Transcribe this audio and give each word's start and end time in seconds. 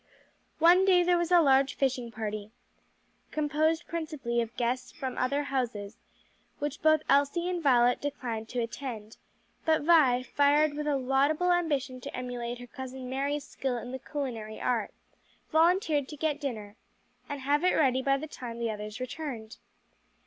One 0.57 0.83
day 0.83 1.03
there 1.03 1.19
was 1.19 1.31
a 1.31 1.41
large 1.41 1.75
fishing 1.75 2.09
party, 2.09 2.49
composed 3.29 3.85
principally 3.85 4.41
of 4.41 4.57
guests 4.57 4.91
from 4.91 5.15
other 5.15 5.43
houses, 5.43 5.99
which 6.57 6.81
both 6.81 7.03
Elsie 7.07 7.47
and 7.47 7.61
Violet 7.61 8.01
declined 8.01 8.49
to 8.49 8.61
attend; 8.63 9.17
but 9.63 9.83
Vi, 9.83 10.23
fired 10.23 10.73
with 10.73 10.87
a 10.87 10.95
laudable 10.97 11.51
ambition 11.51 12.01
to 12.01 12.17
emulate 12.17 12.57
her 12.57 12.65
cousin 12.65 13.11
Mary's 13.11 13.45
skill 13.45 13.77
in 13.77 13.91
the 13.91 13.99
culinary 13.99 14.59
art, 14.59 14.91
volunteered 15.51 16.07
to 16.07 16.17
get 16.17 16.41
dinner, 16.41 16.77
and 17.29 17.41
have 17.41 17.63
it 17.63 17.75
ready 17.75 18.01
by 18.01 18.17
the 18.17 18.25
time 18.25 18.57
the 18.57 18.71
others 18.71 18.99
returned. 18.99 19.57